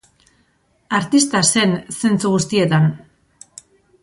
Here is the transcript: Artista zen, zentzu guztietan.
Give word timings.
Artista 0.99 1.41
zen, 1.57 1.75
zentzu 1.99 2.33
guztietan. 2.37 2.89